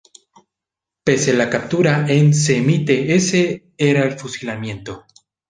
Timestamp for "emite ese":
2.57-3.71